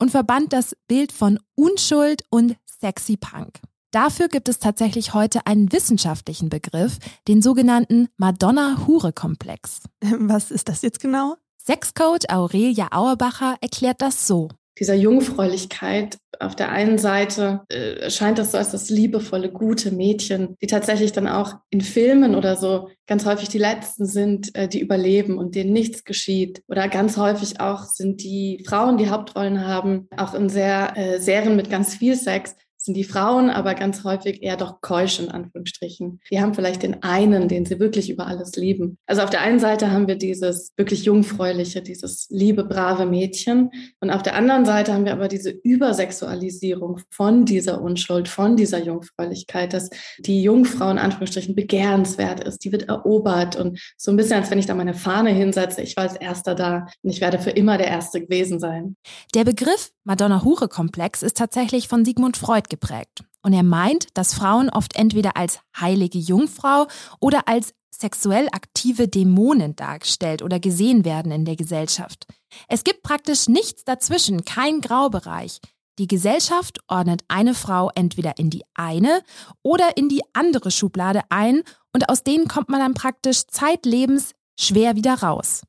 und 0.00 0.10
verband 0.10 0.52
das 0.52 0.76
Bild 0.88 1.12
von 1.12 1.38
Unschuld 1.54 2.24
und 2.30 2.56
Sexy 2.80 3.16
Punk. 3.16 3.60
Dafür 3.92 4.28
gibt 4.28 4.48
es 4.48 4.58
tatsächlich 4.58 5.14
heute 5.14 5.46
einen 5.46 5.72
wissenschaftlichen 5.72 6.48
Begriff, 6.48 6.98
den 7.28 7.40
sogenannten 7.40 8.08
Madonna-Hure-Komplex. 8.16 9.82
Was 10.18 10.50
ist 10.50 10.68
das 10.68 10.82
jetzt 10.82 11.00
genau? 11.00 11.36
Sexcoach 11.64 12.28
Aurelia 12.28 12.88
Auerbacher 12.92 13.56
erklärt 13.60 14.00
das 14.00 14.26
so. 14.26 14.48
Dieser 14.78 14.94
Jungfräulichkeit, 14.94 16.18
auf 16.38 16.54
der 16.54 16.70
einen 16.70 16.98
Seite 16.98 17.62
äh, 17.70 18.10
scheint 18.10 18.38
das 18.38 18.52
so 18.52 18.58
als 18.58 18.72
das 18.72 18.90
liebevolle, 18.90 19.50
gute 19.50 19.90
Mädchen, 19.90 20.54
die 20.60 20.66
tatsächlich 20.66 21.12
dann 21.12 21.26
auch 21.26 21.54
in 21.70 21.80
Filmen 21.80 22.34
oder 22.34 22.56
so 22.56 22.90
ganz 23.06 23.24
häufig 23.24 23.48
die 23.48 23.58
Letzten 23.58 24.04
sind, 24.04 24.54
äh, 24.54 24.68
die 24.68 24.80
überleben 24.80 25.38
und 25.38 25.54
denen 25.54 25.72
nichts 25.72 26.04
geschieht. 26.04 26.62
Oder 26.68 26.88
ganz 26.88 27.16
häufig 27.16 27.58
auch 27.58 27.84
sind 27.84 28.22
die 28.22 28.62
Frauen, 28.68 28.98
die 28.98 29.08
Hauptrollen 29.08 29.66
haben, 29.66 30.08
auch 30.14 30.34
in 30.34 30.50
sehr 30.50 30.94
äh, 30.96 31.20
Serien 31.20 31.56
mit 31.56 31.70
ganz 31.70 31.94
viel 31.94 32.14
Sex, 32.14 32.54
sind 32.86 32.96
die 32.96 33.04
Frauen 33.04 33.50
aber 33.50 33.74
ganz 33.74 34.04
häufig 34.04 34.42
eher 34.42 34.56
doch 34.56 34.80
keusch 34.80 35.18
in 35.18 35.28
Anführungsstrichen. 35.28 36.20
Die 36.30 36.40
haben 36.40 36.54
vielleicht 36.54 36.82
den 36.82 37.02
einen, 37.02 37.48
den 37.48 37.66
sie 37.66 37.78
wirklich 37.78 38.08
über 38.08 38.26
alles 38.26 38.56
lieben. 38.56 38.96
Also 39.06 39.22
auf 39.22 39.30
der 39.30 39.42
einen 39.42 39.58
Seite 39.58 39.90
haben 39.90 40.06
wir 40.06 40.16
dieses 40.16 40.72
wirklich 40.76 41.04
jungfräuliche, 41.04 41.82
dieses 41.82 42.28
liebe, 42.30 42.64
brave 42.64 43.04
Mädchen. 43.04 43.70
Und 44.00 44.10
auf 44.10 44.22
der 44.22 44.36
anderen 44.36 44.64
Seite 44.64 44.94
haben 44.94 45.04
wir 45.04 45.12
aber 45.12 45.28
diese 45.28 45.50
Übersexualisierung 45.50 47.00
von 47.10 47.44
dieser 47.44 47.82
Unschuld, 47.82 48.28
von 48.28 48.56
dieser 48.56 48.82
Jungfräulichkeit, 48.82 49.72
dass 49.72 49.90
die 50.18 50.42
Jungfrau 50.42 50.90
in 50.90 50.98
Anführungsstrichen 50.98 51.56
begehrenswert 51.56 52.40
ist, 52.44 52.64
die 52.64 52.72
wird 52.72 52.88
erobert 52.88 53.56
und 53.56 53.80
so 53.96 54.12
ein 54.12 54.16
bisschen, 54.16 54.36
als 54.36 54.50
wenn 54.50 54.58
ich 54.58 54.66
da 54.66 54.74
meine 54.74 54.94
Fahne 54.94 55.30
hinsetze, 55.30 55.82
ich 55.82 55.96
war 55.96 56.04
als 56.04 56.16
Erster 56.16 56.54
da 56.54 56.86
und 57.02 57.10
ich 57.10 57.20
werde 57.20 57.40
für 57.40 57.50
immer 57.50 57.78
der 57.78 57.88
Erste 57.88 58.20
gewesen 58.20 58.60
sein. 58.60 58.96
Der 59.34 59.44
Begriff 59.44 59.90
Madonna-Hure-Komplex 60.04 61.24
ist 61.24 61.36
tatsächlich 61.36 61.88
von 61.88 62.04
Sigmund 62.04 62.36
Freud 62.36 62.68
geprägt. 62.76 63.24
Und 63.42 63.52
er 63.52 63.62
meint, 63.62 64.08
dass 64.14 64.34
Frauen 64.34 64.68
oft 64.68 64.96
entweder 64.96 65.36
als 65.36 65.60
heilige 65.78 66.18
Jungfrau 66.18 66.86
oder 67.20 67.48
als 67.48 67.72
sexuell 67.90 68.48
aktive 68.52 69.08
Dämonen 69.08 69.74
dargestellt 69.74 70.42
oder 70.42 70.60
gesehen 70.60 71.04
werden 71.04 71.32
in 71.32 71.44
der 71.44 71.56
Gesellschaft. 71.56 72.26
Es 72.68 72.84
gibt 72.84 73.02
praktisch 73.02 73.48
nichts 73.48 73.84
dazwischen, 73.84 74.44
kein 74.44 74.80
Graubereich. 74.80 75.60
Die 75.98 76.06
Gesellschaft 76.06 76.78
ordnet 76.88 77.22
eine 77.28 77.54
Frau 77.54 77.90
entweder 77.94 78.38
in 78.38 78.50
die 78.50 78.64
eine 78.74 79.22
oder 79.62 79.96
in 79.96 80.10
die 80.10 80.22
andere 80.34 80.70
Schublade 80.70 81.22
ein 81.30 81.62
und 81.94 82.10
aus 82.10 82.22
denen 82.22 82.48
kommt 82.48 82.68
man 82.68 82.80
dann 82.80 82.92
praktisch 82.92 83.46
zeitlebens 83.46 84.32
schwer 84.60 84.96
wieder 84.96 85.14
raus. 85.14 85.62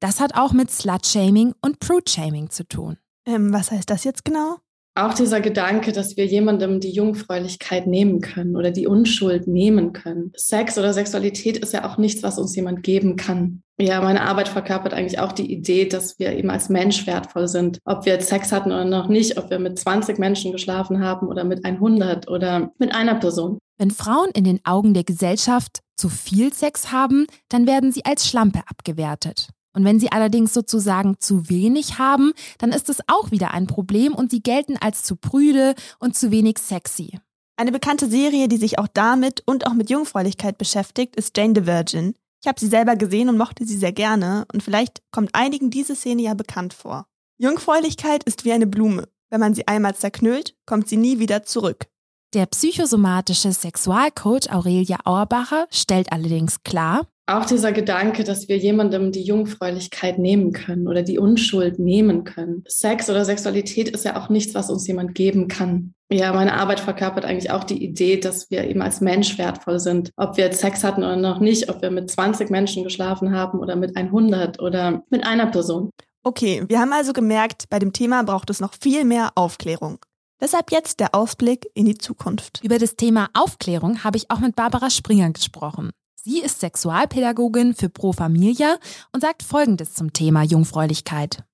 Das 0.00 0.20
hat 0.20 0.34
auch 0.34 0.52
mit 0.52 0.70
Slut-Shaming 0.70 1.54
und 1.60 1.80
Prude-Shaming 1.80 2.48
zu 2.48 2.66
tun. 2.66 2.96
Ähm, 3.26 3.52
was 3.52 3.70
heißt 3.70 3.90
das 3.90 4.04
jetzt 4.04 4.24
genau? 4.24 4.58
Auch 4.96 5.14
dieser 5.14 5.40
Gedanke, 5.40 5.90
dass 5.90 6.16
wir 6.16 6.24
jemandem 6.26 6.78
die 6.78 6.92
Jungfräulichkeit 6.92 7.88
nehmen 7.88 8.20
können 8.20 8.54
oder 8.54 8.70
die 8.70 8.86
Unschuld 8.86 9.48
nehmen 9.48 9.92
können. 9.92 10.32
Sex 10.36 10.78
oder 10.78 10.92
Sexualität 10.92 11.56
ist 11.56 11.72
ja 11.72 11.84
auch 11.84 11.98
nichts, 11.98 12.22
was 12.22 12.38
uns 12.38 12.54
jemand 12.54 12.84
geben 12.84 13.16
kann. 13.16 13.62
Ja, 13.76 14.00
meine 14.00 14.22
Arbeit 14.22 14.46
verkörpert 14.46 14.94
eigentlich 14.94 15.18
auch 15.18 15.32
die 15.32 15.52
Idee, 15.52 15.86
dass 15.86 16.16
wir 16.20 16.32
eben 16.32 16.48
als 16.48 16.68
Mensch 16.68 17.08
wertvoll 17.08 17.48
sind. 17.48 17.80
Ob 17.84 18.04
wir 18.04 18.12
jetzt 18.12 18.28
Sex 18.28 18.52
hatten 18.52 18.70
oder 18.70 18.84
noch 18.84 19.08
nicht, 19.08 19.36
ob 19.36 19.50
wir 19.50 19.58
mit 19.58 19.76
20 19.80 20.18
Menschen 20.20 20.52
geschlafen 20.52 21.00
haben 21.00 21.26
oder 21.26 21.42
mit 21.42 21.64
100 21.64 22.28
oder 22.28 22.70
mit 22.78 22.94
einer 22.94 23.16
Person. 23.16 23.58
Wenn 23.76 23.90
Frauen 23.90 24.30
in 24.32 24.44
den 24.44 24.60
Augen 24.64 24.94
der 24.94 25.02
Gesellschaft 25.02 25.80
zu 25.96 26.08
viel 26.08 26.52
Sex 26.52 26.92
haben, 26.92 27.26
dann 27.48 27.66
werden 27.66 27.90
sie 27.90 28.04
als 28.04 28.28
Schlampe 28.28 28.60
abgewertet. 28.68 29.48
Und 29.74 29.84
wenn 29.84 30.00
sie 30.00 30.10
allerdings 30.12 30.54
sozusagen 30.54 31.16
zu 31.18 31.50
wenig 31.50 31.98
haben, 31.98 32.32
dann 32.58 32.72
ist 32.72 32.88
es 32.88 33.00
auch 33.08 33.30
wieder 33.30 33.52
ein 33.52 33.66
Problem 33.66 34.14
und 34.14 34.30
sie 34.30 34.42
gelten 34.42 34.76
als 34.80 35.02
zu 35.02 35.16
prüde 35.16 35.74
und 35.98 36.16
zu 36.16 36.30
wenig 36.30 36.58
sexy. 36.58 37.18
Eine 37.56 37.72
bekannte 37.72 38.08
Serie, 38.08 38.48
die 38.48 38.56
sich 38.56 38.78
auch 38.78 38.88
damit 38.92 39.42
und 39.46 39.66
auch 39.66 39.74
mit 39.74 39.90
Jungfräulichkeit 39.90 40.58
beschäftigt, 40.58 41.16
ist 41.16 41.36
Jane 41.36 41.54
the 41.56 41.66
Virgin. 41.66 42.14
Ich 42.42 42.48
habe 42.48 42.60
sie 42.60 42.68
selber 42.68 42.96
gesehen 42.96 43.28
und 43.28 43.38
mochte 43.38 43.64
sie 43.64 43.76
sehr 43.76 43.92
gerne 43.92 44.44
und 44.52 44.62
vielleicht 44.62 45.02
kommt 45.10 45.34
einigen 45.34 45.70
diese 45.70 45.94
Szene 45.94 46.22
ja 46.22 46.34
bekannt 46.34 46.74
vor. 46.74 47.06
Jungfräulichkeit 47.38 48.24
ist 48.24 48.44
wie 48.44 48.52
eine 48.52 48.66
Blume. 48.66 49.08
Wenn 49.30 49.40
man 49.40 49.54
sie 49.54 49.66
einmal 49.66 49.94
zerknüllt, 49.94 50.54
kommt 50.66 50.88
sie 50.88 50.96
nie 50.96 51.18
wieder 51.18 51.42
zurück. 51.42 51.86
Der 52.34 52.46
psychosomatische 52.46 53.52
Sexualcoach 53.52 54.50
Aurelia 54.52 54.98
Auerbacher 55.04 55.66
stellt 55.70 56.12
allerdings 56.12 56.62
klar, 56.64 57.06
auch 57.26 57.46
dieser 57.46 57.72
Gedanke, 57.72 58.22
dass 58.24 58.48
wir 58.48 58.58
jemandem 58.58 59.10
die 59.10 59.22
Jungfräulichkeit 59.22 60.18
nehmen 60.18 60.52
können 60.52 60.86
oder 60.86 61.02
die 61.02 61.18
Unschuld 61.18 61.78
nehmen 61.78 62.24
können. 62.24 62.64
Sex 62.68 63.08
oder 63.08 63.24
Sexualität 63.24 63.88
ist 63.88 64.04
ja 64.04 64.22
auch 64.22 64.28
nichts, 64.28 64.54
was 64.54 64.70
uns 64.70 64.86
jemand 64.86 65.14
geben 65.14 65.48
kann. 65.48 65.94
Ja, 66.12 66.32
meine 66.34 66.54
Arbeit 66.54 66.80
verkörpert 66.80 67.24
eigentlich 67.24 67.50
auch 67.50 67.64
die 67.64 67.82
Idee, 67.82 68.18
dass 68.18 68.50
wir 68.50 68.64
eben 68.64 68.82
als 68.82 69.00
Mensch 69.00 69.38
wertvoll 69.38 69.80
sind. 69.80 70.12
Ob 70.16 70.36
wir 70.36 70.44
jetzt 70.44 70.60
Sex 70.60 70.84
hatten 70.84 71.02
oder 71.02 71.16
noch 71.16 71.40
nicht, 71.40 71.70
ob 71.70 71.80
wir 71.80 71.90
mit 71.90 72.10
20 72.10 72.50
Menschen 72.50 72.84
geschlafen 72.84 73.34
haben 73.34 73.58
oder 73.58 73.74
mit 73.74 73.96
100 73.96 74.60
oder 74.60 75.02
mit 75.08 75.24
einer 75.24 75.46
Person. 75.46 75.90
Okay, 76.22 76.62
wir 76.68 76.78
haben 76.78 76.92
also 76.92 77.12
gemerkt, 77.12 77.64
bei 77.70 77.78
dem 77.78 77.92
Thema 77.92 78.22
braucht 78.22 78.50
es 78.50 78.60
noch 78.60 78.74
viel 78.80 79.04
mehr 79.04 79.32
Aufklärung. 79.34 79.98
Deshalb 80.40 80.72
jetzt 80.72 81.00
der 81.00 81.14
Ausblick 81.14 81.66
in 81.74 81.86
die 81.86 81.96
Zukunft. 81.96 82.60
Über 82.62 82.78
das 82.78 82.96
Thema 82.96 83.28
Aufklärung 83.32 84.04
habe 84.04 84.18
ich 84.18 84.30
auch 84.30 84.40
mit 84.40 84.56
Barbara 84.56 84.90
Springer 84.90 85.30
gesprochen. 85.30 85.90
Sie 86.26 86.40
ist 86.40 86.60
Sexualpädagogin 86.60 87.74
für 87.74 87.90
Pro 87.90 88.14
Familia 88.14 88.78
und 89.12 89.20
sagt 89.20 89.42
Folgendes 89.42 89.92
zum 89.92 90.14
Thema 90.14 90.42
Jungfräulichkeit. 90.42 91.44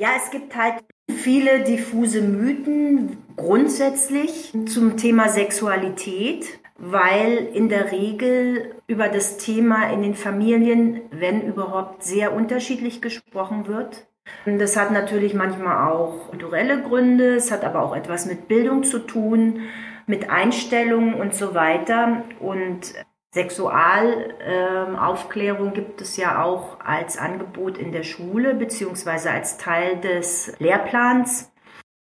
Ja, 0.00 0.08
es 0.16 0.32
gibt 0.32 0.56
halt 0.56 0.82
viele 1.08 1.62
diffuse 1.62 2.22
Mythen 2.22 3.18
grundsätzlich 3.36 4.52
zum 4.66 4.96
Thema 4.96 5.28
Sexualität, 5.28 6.44
weil 6.76 7.36
in 7.54 7.68
der 7.68 7.92
Regel 7.92 8.74
über 8.88 9.08
das 9.08 9.36
Thema 9.36 9.92
in 9.92 10.02
den 10.02 10.16
Familien, 10.16 11.02
wenn 11.12 11.42
überhaupt, 11.42 12.02
sehr 12.02 12.34
unterschiedlich 12.34 13.00
gesprochen 13.00 13.68
wird. 13.68 14.08
Das 14.44 14.76
hat 14.76 14.90
natürlich 14.90 15.34
manchmal 15.34 15.88
auch 15.92 16.30
kulturelle 16.30 16.82
Gründe, 16.82 17.36
es 17.36 17.52
hat 17.52 17.62
aber 17.62 17.80
auch 17.80 17.94
etwas 17.94 18.26
mit 18.26 18.48
Bildung 18.48 18.82
zu 18.82 18.98
tun, 18.98 19.60
mit 20.08 20.30
Einstellungen 20.30 21.14
und 21.14 21.32
so 21.32 21.54
weiter. 21.54 22.24
Und 22.40 22.92
Sexualaufklärung 23.36 25.74
gibt 25.74 26.00
es 26.00 26.16
ja 26.16 26.42
auch 26.42 26.80
als 26.80 27.18
Angebot 27.18 27.76
in 27.76 27.92
der 27.92 28.02
Schule 28.02 28.54
beziehungsweise 28.54 29.30
als 29.30 29.58
Teil 29.58 30.00
des 30.00 30.54
Lehrplans. 30.58 31.52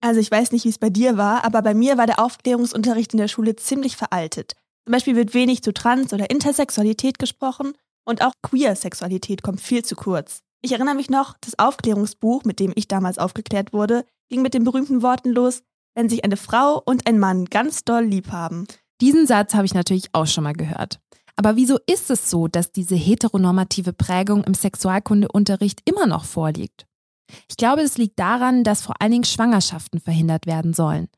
Also 0.02 0.20
ich 0.20 0.30
weiß 0.30 0.52
nicht, 0.52 0.66
wie 0.66 0.68
es 0.68 0.78
bei 0.78 0.90
dir 0.90 1.16
war, 1.16 1.46
aber 1.46 1.62
bei 1.62 1.72
mir 1.72 1.96
war 1.96 2.06
der 2.06 2.18
Aufklärungsunterricht 2.18 3.14
in 3.14 3.18
der 3.18 3.28
Schule 3.28 3.56
ziemlich 3.56 3.96
veraltet. 3.96 4.56
Zum 4.84 4.92
Beispiel 4.92 5.16
wird 5.16 5.32
wenig 5.32 5.62
zu 5.62 5.72
Trans- 5.72 6.12
oder 6.12 6.28
Intersexualität 6.28 7.18
gesprochen 7.18 7.72
und 8.04 8.22
auch 8.22 8.34
Queer-Sexualität 8.42 9.42
kommt 9.42 9.62
viel 9.62 9.82
zu 9.82 9.96
kurz. 9.96 10.42
Ich 10.60 10.72
erinnere 10.72 10.96
mich 10.96 11.08
noch, 11.08 11.34
das 11.40 11.58
Aufklärungsbuch, 11.58 12.44
mit 12.44 12.60
dem 12.60 12.72
ich 12.74 12.88
damals 12.88 13.16
aufgeklärt 13.16 13.72
wurde, 13.72 14.04
ging 14.28 14.42
mit 14.42 14.52
den 14.52 14.64
berühmten 14.64 15.00
Worten 15.00 15.30
los, 15.30 15.62
wenn 15.94 16.10
sich 16.10 16.24
eine 16.24 16.36
Frau 16.36 16.82
und 16.84 17.06
ein 17.06 17.18
Mann 17.18 17.46
ganz 17.46 17.84
doll 17.84 18.04
lieb 18.04 18.32
haben. 18.32 18.66
Diesen 19.00 19.26
Satz 19.26 19.54
habe 19.54 19.64
ich 19.64 19.72
natürlich 19.72 20.10
auch 20.12 20.26
schon 20.26 20.44
mal 20.44 20.52
gehört. 20.52 21.01
Aber 21.36 21.56
wieso 21.56 21.78
ist 21.86 22.10
es 22.10 22.30
so, 22.30 22.48
dass 22.48 22.72
diese 22.72 22.94
heteronormative 22.94 23.92
Prägung 23.92 24.44
im 24.44 24.54
Sexualkundeunterricht 24.54 25.80
immer 25.84 26.06
noch 26.06 26.24
vorliegt? 26.24 26.86
Ich 27.48 27.56
glaube, 27.56 27.82
es 27.82 27.96
liegt 27.96 28.18
daran, 28.18 28.64
dass 28.64 28.82
vor 28.82 29.00
allen 29.00 29.12
Dingen 29.12 29.24
Schwangerschaften 29.24 30.00
verhindert 30.00 30.46
werden 30.46 30.74
sollen. 30.74 31.08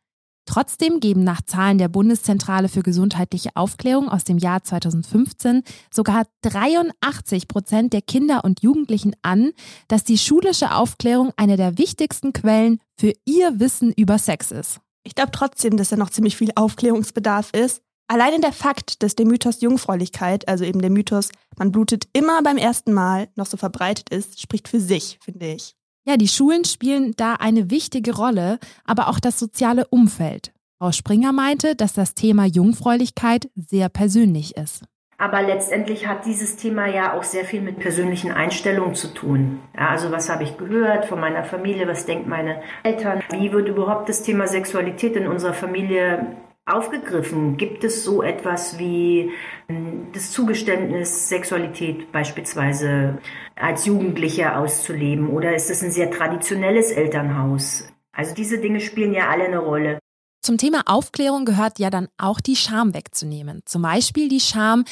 Trotzdem 0.47 1.01
geben 1.01 1.25
nach 1.25 1.41
Zahlen 1.41 1.79
der 1.79 1.89
Bundeszentrale 1.89 2.69
für 2.69 2.83
gesundheitliche 2.83 3.51
Aufklärung 3.55 4.11
aus 4.11 4.25
dem 4.25 4.37
Jahr 4.37 4.63
2015 4.63 5.63
sogar 5.93 6.25
83 6.43 7.49
Prozent 7.49 7.95
der 7.95 8.03
Kinder 8.03 8.45
und 8.45 8.63
Jugendlichen 8.63 9.17
an, 9.23 9.53
dass 9.89 10.05
die 10.05 10.19
schulische 10.19 10.75
Aufklärung 10.75 11.33
eine 11.37 11.57
der 11.57 11.79
wichtigsten 11.79 12.35
Quellen 12.35 12.79
für 12.99 13.15
ihr 13.25 13.59
Wissen 13.59 13.93
über 13.93 14.19
Sex 14.19 14.51
ist. 14.51 14.81
Ich 15.03 15.15
glaube 15.15 15.33
trotzdem, 15.33 15.79
dass 15.79 15.89
da 15.89 15.97
noch 15.97 16.11
ziemlich 16.11 16.37
viel 16.37 16.51
Aufklärungsbedarf 16.55 17.51
ist, 17.53 17.83
Alleine 18.07 18.39
der 18.41 18.53
Fakt, 18.53 19.03
dass 19.03 19.17
der 19.17 19.27
Mythos 19.27 19.63
Jungfräulichkeit, 19.63 20.47
also 20.47 20.65
eben 20.65 20.83
der 20.83 20.91
Mythos, 20.91 21.31
man 21.57 21.73
blutet 21.73 22.07
immer 22.13 22.43
beim 22.43 22.59
ersten 22.59 22.93
Mal, 22.93 23.29
noch 23.35 23.47
so 23.47 23.57
verbreitet 23.57 24.11
ist, 24.11 24.41
spricht 24.41 24.69
für 24.69 24.81
sich, 24.81 25.19
finde 25.23 25.47
ich. 25.47 25.75
Ja, 26.07 26.19
die 26.19 26.29
Schulen 26.29 26.67
spielen 26.67 27.15
da 27.17 27.35
eine 27.35 27.71
wichtige 27.71 28.15
Rolle, 28.15 28.59
aber 28.85 29.09
auch 29.09 29.21
das 29.21 29.39
soziale 29.39 29.87
Umfeld. 29.87 30.53
Frau 30.79 30.93
Springer 30.93 31.33
meinte, 31.33 31.77
dass 31.77 31.95
das 31.95 32.15
Thema 32.15 32.45
Jungfräulichkeit 32.45 33.49
sehr 33.55 33.89
persönlich 33.89 34.57
ist. 34.59 34.83
Aber 35.17 35.41
letztendlich 35.41 36.07
hat 36.07 36.27
dieses 36.27 36.57
Thema 36.57 36.87
ja 36.87 37.15
auch 37.15 37.23
sehr 37.23 37.45
viel 37.45 37.63
mit 37.63 37.79
persönlichen 37.79 38.33
Einstellungen 38.33 38.95
zu 38.95 39.15
tun. 39.15 39.61
Ja, 39.75 39.89
also 39.89 40.11
was 40.11 40.29
habe 40.29 40.43
ich 40.43 40.59
gehört 40.59 41.07
von 41.07 41.21
meiner 41.21 41.45
Familie, 41.45 41.89
was 41.89 42.05
denken 42.05 42.29
meine 42.29 42.61
Eltern, 42.83 43.23
wie 43.31 43.53
wird 43.53 43.69
überhaupt 43.69 44.09
das 44.11 44.23
Thema 44.23 44.47
Sexualität 44.47 45.17
in 45.17 45.29
unserer 45.29 45.55
Familie 45.55 46.27
aufgegriffen? 46.67 47.57
Gibt 47.57 47.85
es 47.85 48.05
so 48.05 48.23
etwas 48.23 48.79
wie 48.79 49.31
ähm, 49.69 50.09
das 50.13 50.33
Zugeständnis, 50.33 51.29
Sexualität 51.29 52.11
beispielsweise 52.13 53.19
als 53.57 53.85
Jugendlicher 53.87 54.59
auszuleben? 54.59 55.29
Oder 55.29 55.55
ist 55.55 55.71
es 55.71 55.83
ein 55.83 55.91
sehr 55.91 56.11
traditionelles 56.11 56.91
Elternhaus? 56.91 57.85
Also 58.13 58.35
diese 58.35 58.59
Dinge 58.59 58.81
spielen 58.81 59.13
ja 59.13 59.29
alle 59.29 59.45
eine 59.45 59.59
Rolle. 59.59 59.99
Zum 60.43 60.59
Thema 60.59 60.83
Aufklärung 60.87 61.45
gehört 61.45 61.79
ja 61.79 61.91
dann 61.91 62.09
auch 62.19 62.41
die 62.41 62.57
Scham 62.57 62.95
wegzunehmen. 62.95 63.63
Zum 63.65 63.83
Beispiel 63.83 64.29
die 64.29 64.41
Scham, 64.41 64.85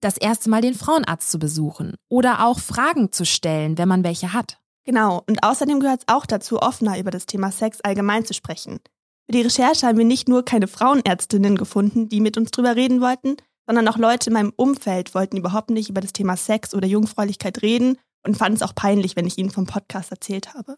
das 0.00 0.16
erste 0.16 0.48
Mal 0.48 0.62
den 0.62 0.74
Frauenarzt 0.74 1.30
zu 1.30 1.38
besuchen 1.38 1.96
oder 2.08 2.46
auch 2.46 2.58
Fragen 2.58 3.12
zu 3.12 3.26
stellen, 3.26 3.76
wenn 3.76 3.88
man 3.88 4.04
welche 4.04 4.32
hat. 4.32 4.58
Genau, 4.84 5.22
und 5.28 5.44
außerdem 5.44 5.80
gehört 5.80 6.00
es 6.00 6.14
auch 6.14 6.26
dazu, 6.26 6.58
offener 6.60 6.98
über 6.98 7.10
das 7.10 7.26
Thema 7.26 7.52
Sex 7.52 7.80
allgemein 7.82 8.24
zu 8.24 8.32
sprechen. 8.34 8.80
Für 9.30 9.36
die 9.36 9.42
Recherche 9.42 9.86
haben 9.86 9.96
wir 9.96 10.04
nicht 10.04 10.28
nur 10.28 10.44
keine 10.44 10.66
Frauenärztinnen 10.66 11.54
gefunden, 11.54 12.08
die 12.08 12.20
mit 12.20 12.36
uns 12.36 12.50
drüber 12.50 12.74
reden 12.74 13.00
wollten, 13.00 13.36
sondern 13.64 13.86
auch 13.86 13.96
Leute 13.96 14.28
in 14.28 14.34
meinem 14.34 14.52
Umfeld 14.56 15.14
wollten 15.14 15.36
überhaupt 15.36 15.70
nicht 15.70 15.88
über 15.88 16.00
das 16.00 16.12
Thema 16.12 16.36
Sex 16.36 16.74
oder 16.74 16.88
Jungfräulichkeit 16.88 17.62
reden 17.62 17.96
und 18.26 18.36
fanden 18.36 18.56
es 18.56 18.62
auch 18.62 18.74
peinlich, 18.74 19.14
wenn 19.14 19.28
ich 19.28 19.38
ihnen 19.38 19.50
vom 19.50 19.66
Podcast 19.66 20.10
erzählt 20.10 20.54
habe. 20.54 20.74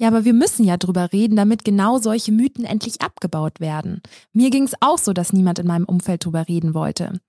Ja, 0.00 0.06
aber 0.06 0.24
wir 0.24 0.32
müssen 0.32 0.64
ja 0.64 0.76
drüber 0.76 1.12
reden, 1.12 1.34
damit 1.34 1.64
genau 1.64 1.98
solche 1.98 2.30
Mythen 2.30 2.64
endlich 2.64 3.00
abgebaut 3.00 3.58
werden. 3.58 4.00
Mir 4.32 4.50
ging 4.50 4.62
es 4.62 4.74
auch 4.78 4.98
so, 4.98 5.12
dass 5.12 5.32
niemand 5.32 5.58
in 5.58 5.66
meinem 5.66 5.84
Umfeld 5.84 6.24
drüber 6.24 6.46
reden 6.46 6.74
wollte. 6.74 7.20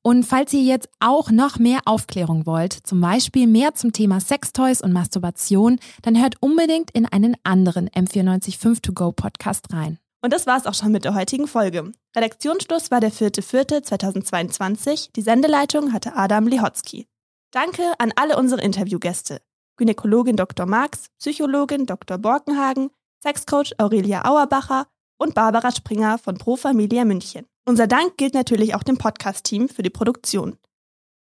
Und 0.00 0.24
falls 0.24 0.50
ihr 0.54 0.62
jetzt 0.62 0.88
auch 0.98 1.30
noch 1.30 1.58
mehr 1.58 1.80
Aufklärung 1.84 2.46
wollt, 2.46 2.72
zum 2.72 3.02
Beispiel 3.02 3.46
mehr 3.46 3.74
zum 3.74 3.92
Thema 3.92 4.20
Sextoys 4.20 4.80
und 4.80 4.94
Masturbation, 4.94 5.78
dann 6.00 6.18
hört 6.18 6.36
unbedingt 6.40 6.90
in 6.92 7.04
einen 7.04 7.36
anderen 7.44 7.90
M945 7.90 8.80
To 8.80 8.92
Go 8.94 9.12
Podcast 9.12 9.70
rein. 9.74 9.98
Und 10.26 10.32
das 10.32 10.48
war's 10.48 10.66
auch 10.66 10.74
schon 10.74 10.90
mit 10.90 11.04
der 11.04 11.14
heutigen 11.14 11.46
Folge. 11.46 11.92
Redaktionsschluss 12.16 12.90
war 12.90 12.98
der 12.98 13.12
4.4.2022. 13.12 15.10
Die 15.14 15.22
Sendeleitung 15.22 15.92
hatte 15.92 16.16
Adam 16.16 16.48
Lehotzky. 16.48 17.06
Danke 17.52 17.92
an 18.00 18.12
alle 18.16 18.36
unsere 18.36 18.60
Interviewgäste. 18.60 19.40
Gynäkologin 19.76 20.34
Dr. 20.34 20.66
Marx, 20.66 21.10
Psychologin 21.20 21.86
Dr. 21.86 22.18
Borkenhagen, 22.18 22.90
Sexcoach 23.22 23.74
Aurelia 23.78 24.24
Auerbacher 24.24 24.88
und 25.16 25.36
Barbara 25.36 25.70
Springer 25.70 26.18
von 26.18 26.36
Pro 26.38 26.56
Familia 26.56 27.04
München. 27.04 27.46
Unser 27.64 27.86
Dank 27.86 28.16
gilt 28.16 28.34
natürlich 28.34 28.74
auch 28.74 28.82
dem 28.82 28.98
Podcast-Team 28.98 29.68
für 29.68 29.84
die 29.84 29.90
Produktion. 29.90 30.58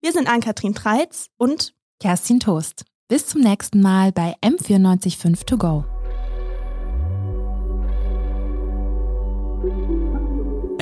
Wir 0.01 0.13
sind 0.13 0.31
Ann-Kathrin 0.31 0.75
Treitz 0.75 1.29
und 1.37 1.75
Kerstin 2.01 2.41
Toast. 2.41 2.87
Bis 3.09 3.27
zum 3.27 3.43
nächsten 3.43 3.83
Mal 3.83 4.13
bei 4.13 4.35
M945 4.41 5.45
To 5.45 5.59
Go. 5.59 5.94